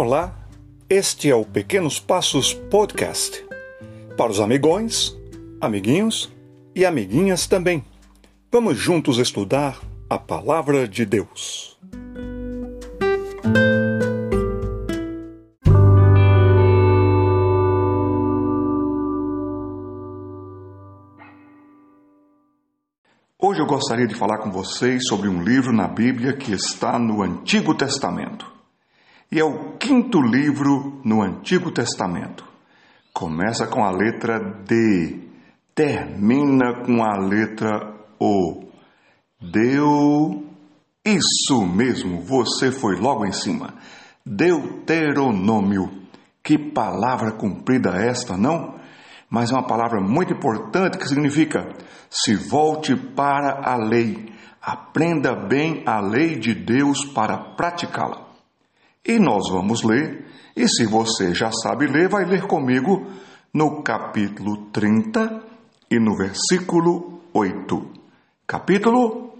[0.00, 0.32] Olá,
[0.88, 3.44] este é o Pequenos Passos Podcast.
[4.16, 5.12] Para os amigões,
[5.60, 6.32] amiguinhos
[6.72, 7.84] e amiguinhas também.
[8.52, 11.76] Vamos juntos estudar a Palavra de Deus.
[23.36, 27.20] Hoje eu gostaria de falar com vocês sobre um livro na Bíblia que está no
[27.20, 28.57] Antigo Testamento
[29.30, 32.44] e é o quinto livro no Antigo Testamento.
[33.12, 35.18] Começa com a letra D,
[35.74, 38.68] termina com a letra O.
[39.40, 40.44] Deu.
[41.04, 43.74] Isso mesmo, você foi logo em cima.
[44.24, 45.90] Deuteronômio.
[46.42, 48.76] Que palavra comprida esta, não?
[49.28, 51.68] Mas é uma palavra muito importante que significa:
[52.08, 54.32] se volte para a lei,
[54.62, 58.27] aprenda bem a lei de Deus para praticá-la.
[59.08, 63.06] E nós vamos ler, e se você já sabe ler, vai ler comigo
[63.54, 65.42] no capítulo 30
[65.90, 67.90] e no versículo 8.
[68.46, 69.32] Capítulo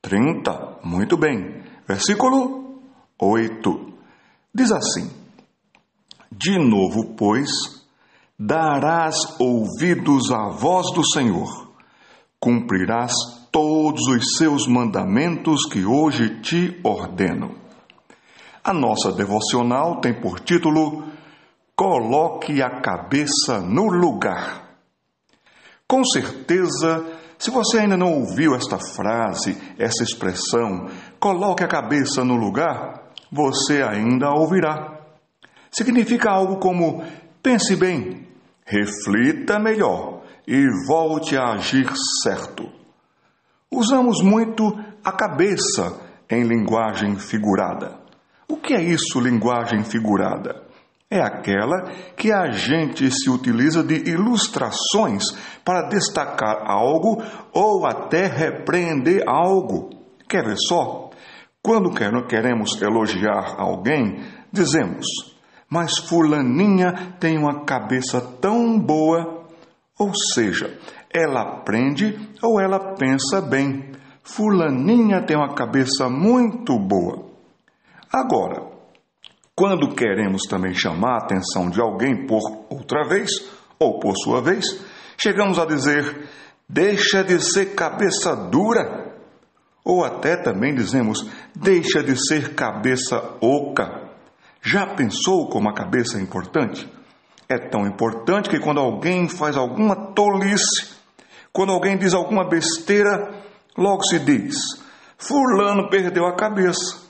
[0.00, 1.64] 30, muito bem.
[1.84, 2.80] Versículo
[3.20, 3.92] 8.
[4.54, 5.10] Diz assim:
[6.30, 7.50] De novo, pois,
[8.38, 11.72] darás ouvidos à voz do Senhor,
[12.38, 13.12] cumprirás
[13.50, 17.66] todos os seus mandamentos que hoje te ordeno
[18.68, 21.04] a nossa devocional tem por título
[21.74, 24.76] Coloque a cabeça no lugar.
[25.86, 27.06] Com certeza,
[27.38, 30.86] se você ainda não ouviu esta frase, essa expressão,
[31.18, 35.00] coloque a cabeça no lugar, você ainda a ouvirá.
[35.70, 37.02] Significa algo como
[37.42, 38.28] pense bem,
[38.66, 41.90] reflita melhor e volte a agir
[42.22, 42.68] certo.
[43.72, 47.97] Usamos muito a cabeça em linguagem figurada.
[48.48, 50.68] O que é isso, linguagem figurada?
[51.10, 55.24] É aquela que a gente se utiliza de ilustrações
[55.64, 57.22] para destacar algo
[57.52, 59.90] ou até repreender algo.
[60.28, 61.08] Quer ver só?
[61.62, 61.92] Quando
[62.26, 64.22] queremos elogiar alguém,
[64.52, 65.06] dizemos:
[65.68, 69.46] Mas Fulaninha tem uma cabeça tão boa.
[69.98, 70.78] Ou seja,
[71.12, 73.92] ela aprende ou ela pensa bem.
[74.22, 77.27] Fulaninha tem uma cabeça muito boa.
[78.12, 78.78] Agora,
[79.54, 83.30] quando queremos também chamar a atenção de alguém por outra vez,
[83.78, 84.64] ou por sua vez,
[85.20, 86.28] chegamos a dizer:
[86.68, 89.14] deixa de ser cabeça dura.
[89.84, 94.08] Ou até também dizemos: deixa de ser cabeça oca.
[94.62, 96.88] Já pensou como a cabeça é importante?
[97.48, 100.94] É tão importante que quando alguém faz alguma tolice,
[101.52, 103.34] quando alguém diz alguma besteira,
[103.76, 104.56] logo se diz:
[105.16, 107.07] Fulano perdeu a cabeça.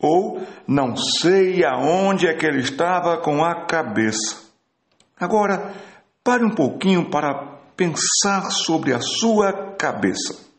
[0.00, 4.50] Ou não sei aonde é que ele estava com a cabeça.
[5.18, 5.74] Agora,
[6.24, 10.50] pare um pouquinho para pensar sobre a sua cabeça.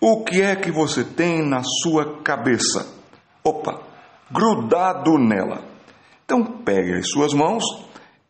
[0.00, 2.86] O que é que você tem na sua cabeça?
[3.44, 3.80] Opa,
[4.30, 5.62] grudado nela.
[6.24, 7.64] Então pegue as suas mãos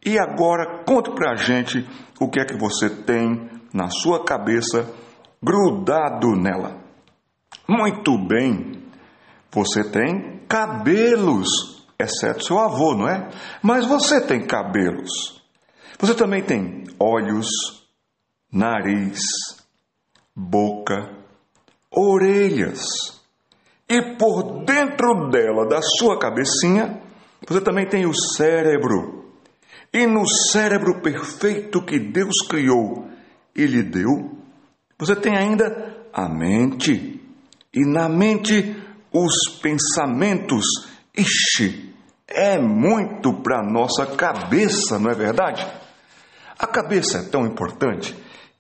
[0.05, 1.87] e agora conte para a gente
[2.19, 4.91] o que é que você tem na sua cabeça
[5.43, 6.77] grudado nela.
[7.69, 8.80] Muito bem,
[9.53, 11.49] você tem cabelos,
[11.99, 13.29] exceto seu avô, não é?
[13.63, 15.43] Mas você tem cabelos.
[15.99, 17.47] Você também tem olhos,
[18.53, 19.21] nariz,
[20.35, 21.11] boca,
[21.91, 22.81] orelhas.
[23.89, 27.01] E por dentro dela, da sua cabecinha,
[27.47, 29.21] você também tem o cérebro.
[29.93, 33.09] E no cérebro perfeito que Deus criou
[33.55, 34.39] e lhe deu,
[34.97, 37.21] você tem ainda a mente.
[37.75, 38.77] E na mente
[39.13, 40.65] os pensamentos.
[41.17, 41.95] Ixi,
[42.27, 45.67] é muito para nossa cabeça, não é verdade?
[46.59, 48.15] A cabeça é tão importante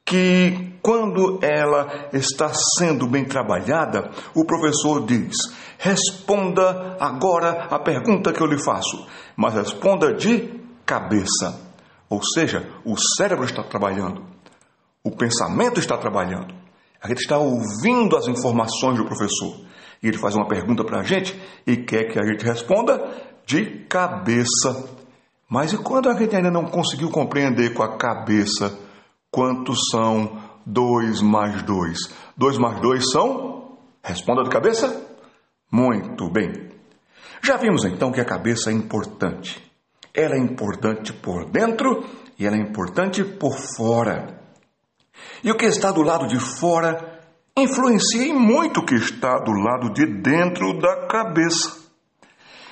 [0.04, 5.36] que quando ela está sendo bem trabalhada, o professor diz:
[5.78, 9.06] responda agora a pergunta que eu lhe faço,
[9.36, 11.60] mas responda de cabeça.
[12.08, 14.24] Ou seja, o cérebro está trabalhando,
[15.04, 16.52] o pensamento está trabalhando,
[17.00, 19.69] a gente está ouvindo as informações do professor.
[20.02, 23.00] E ele faz uma pergunta para a gente e quer que a gente responda
[23.44, 24.98] de cabeça.
[25.48, 28.78] Mas e quando a gente ainda não conseguiu compreender com a cabeça
[29.30, 31.98] quantos são 2 mais 2?
[32.36, 33.78] 2 mais 2 são?
[34.02, 35.06] Responda de cabeça?
[35.70, 36.70] Muito bem.
[37.42, 39.60] Já vimos então que a cabeça é importante.
[40.14, 42.04] Ela é importante por dentro
[42.38, 44.40] e ela é importante por fora.
[45.44, 47.19] E o que está do lado de fora
[47.56, 51.78] influencia em muito o que está do lado de dentro da cabeça.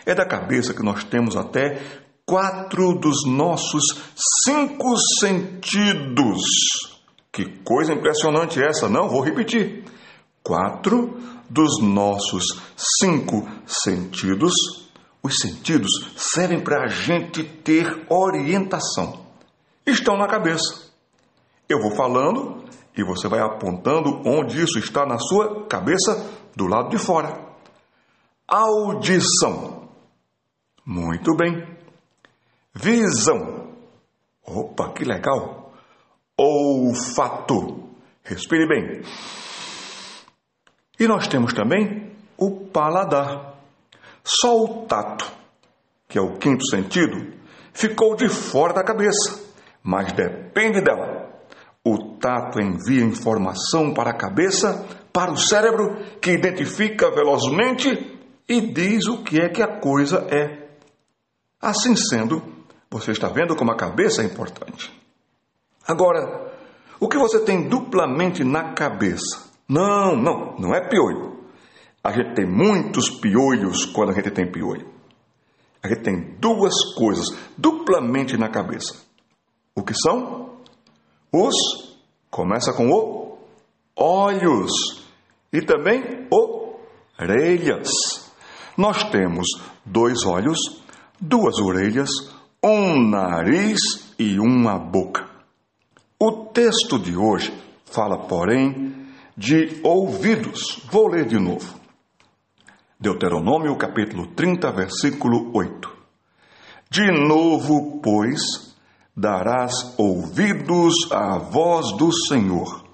[0.07, 1.81] É da cabeça que nós temos até
[2.25, 3.83] quatro dos nossos
[4.45, 6.43] cinco sentidos.
[7.33, 9.09] Que coisa impressionante essa, não?
[9.09, 9.85] Vou repetir.
[10.43, 12.45] Quatro dos nossos
[12.77, 14.53] cinco sentidos.
[15.23, 19.27] Os sentidos servem para a gente ter orientação.
[19.87, 20.89] Estão na cabeça.
[21.69, 22.65] Eu vou falando
[22.99, 27.33] e você vai apontando onde isso está na sua cabeça do lado de fora.
[28.47, 29.89] Audição.
[30.85, 31.65] Muito bem.
[32.75, 33.69] Visão.
[34.45, 35.73] Opa, que legal.
[36.37, 37.89] Olfato.
[38.25, 39.03] Respire bem.
[40.99, 43.55] E nós temos também o paladar.
[44.25, 45.31] Só o tato,
[46.09, 47.33] que é o quinto sentido,
[47.73, 49.41] ficou de fora da cabeça,
[49.83, 51.18] mas depende dela.
[51.91, 57.89] O tato envia informação para a cabeça, para o cérebro, que identifica velozmente
[58.47, 60.69] e diz o que é que a coisa é.
[61.59, 62.43] Assim sendo,
[62.91, 64.93] você está vendo como a cabeça é importante.
[65.87, 66.53] Agora,
[67.01, 69.49] o que você tem duplamente na cabeça?
[69.67, 71.39] Não, não, não é piolho.
[72.05, 74.87] A gente tem muitos piolhos quando a gente tem piolho.
[75.83, 78.95] A gente tem duas coisas duplamente na cabeça.
[79.75, 80.48] O que são?
[81.33, 81.99] Os,
[82.31, 83.39] começa com o,
[83.97, 84.71] olhos
[85.53, 86.27] e também
[87.21, 87.89] orelhas.
[88.77, 89.47] Nós temos
[89.85, 90.59] dois olhos,
[91.21, 92.09] duas orelhas,
[92.65, 93.79] um nariz
[94.19, 95.29] e uma boca.
[96.19, 97.53] O texto de hoje
[97.85, 100.83] fala, porém, de ouvidos.
[100.91, 101.79] Vou ler de novo.
[102.99, 105.97] Deuteronômio capítulo 30, versículo 8.
[106.91, 108.68] De novo, pois,
[109.19, 112.85] darás ouvidos à voz do Senhor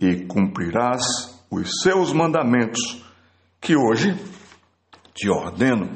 [0.00, 1.02] e cumprirás
[1.50, 3.04] os seus mandamentos,
[3.60, 4.16] que hoje
[5.12, 5.90] te ordeno.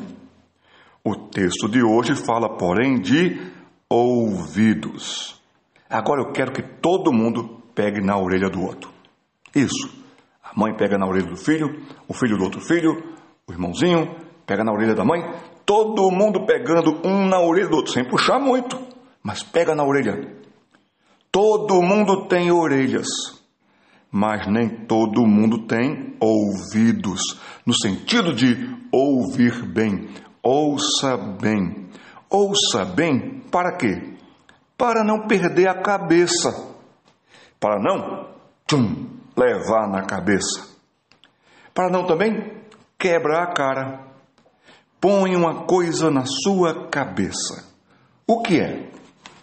[1.02, 3.50] O texto de hoje fala, porém, de
[3.88, 5.40] ouvidos.
[5.88, 8.90] Agora eu quero que todo mundo pegue na orelha do outro.
[9.54, 9.88] Isso.
[10.44, 12.92] A mãe pega na orelha do filho, o filho do outro filho,
[13.46, 15.22] o irmãozinho pega na orelha da mãe,
[15.64, 18.85] todo mundo pegando um na orelha do outro, sem puxar muito,
[19.26, 20.36] mas pega na orelha.
[21.32, 23.08] Todo mundo tem orelhas,
[24.08, 27.20] mas nem todo mundo tem ouvidos,
[27.66, 28.54] no sentido de
[28.92, 30.08] ouvir bem.
[30.40, 31.88] Ouça bem.
[32.30, 34.14] Ouça bem para quê?
[34.78, 36.52] Para não perder a cabeça.
[37.58, 38.28] Para não
[38.64, 40.68] tchum, levar na cabeça.
[41.74, 42.62] Para não também
[42.96, 44.06] quebrar a cara.
[45.00, 47.74] Põe uma coisa na sua cabeça.
[48.24, 48.86] O que é?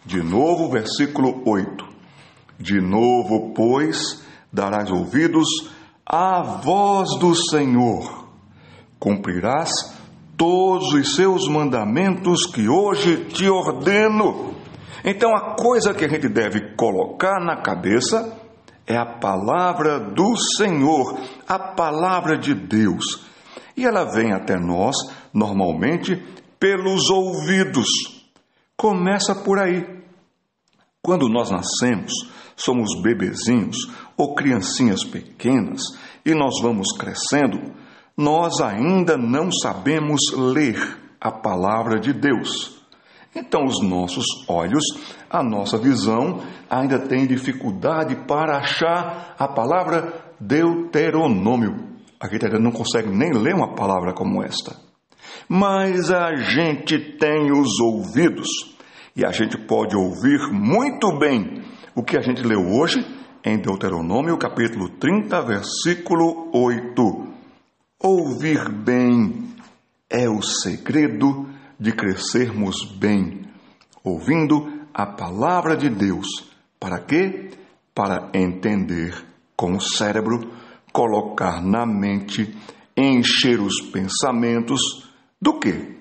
[0.05, 1.85] De novo, versículo 8.
[2.59, 5.47] De novo, pois, darás ouvidos
[6.05, 8.27] à voz do Senhor.
[8.99, 9.69] Cumprirás
[10.37, 14.53] todos os seus mandamentos que hoje te ordeno.
[15.05, 18.37] Então, a coisa que a gente deve colocar na cabeça
[18.85, 21.17] é a palavra do Senhor,
[21.47, 23.25] a palavra de Deus.
[23.75, 24.95] E ela vem até nós,
[25.33, 26.21] normalmente,
[26.59, 28.12] pelos ouvidos.
[28.77, 30.03] Começa por aí.
[31.01, 32.11] Quando nós nascemos,
[32.55, 33.77] somos bebezinhos
[34.17, 35.81] ou criancinhas pequenas
[36.25, 37.73] e nós vamos crescendo,
[38.17, 40.77] nós ainda não sabemos ler
[41.19, 42.81] a palavra de Deus.
[43.35, 44.83] Então, os nossos olhos,
[45.29, 51.97] a nossa visão, ainda tem dificuldade para achar a palavra Deuteronômio.
[52.19, 54.92] A gente ainda não consegue nem ler uma palavra como esta.
[55.47, 58.47] Mas a gente tem os ouvidos
[59.15, 61.61] e a gente pode ouvir muito bem
[61.95, 63.05] o que a gente leu hoje
[63.45, 67.27] em Deuteronômio, capítulo 30, versículo 8.
[67.99, 69.49] Ouvir bem
[70.09, 71.47] é o segredo
[71.79, 73.41] de crescermos bem,
[74.03, 76.27] ouvindo a palavra de Deus.
[76.79, 77.51] Para quê?
[77.93, 79.13] Para entender
[79.55, 80.51] com o cérebro,
[80.91, 82.55] colocar na mente,
[82.95, 85.12] encher os pensamentos
[85.43, 85.97] do quê?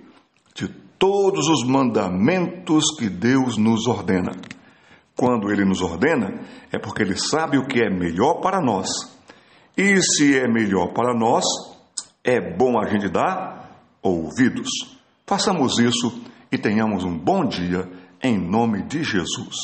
[0.54, 4.36] De todos os mandamentos que Deus nos ordena.
[5.16, 8.86] Quando Ele nos ordena, é porque Ele sabe o que é melhor para nós.
[9.76, 11.44] E se é melhor para nós,
[12.22, 14.70] é bom a gente dar ouvidos.
[15.26, 16.22] Façamos isso
[16.52, 17.90] e tenhamos um bom dia
[18.22, 19.56] em nome de Jesus.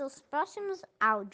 [0.00, 1.28] Seus próximos áudios.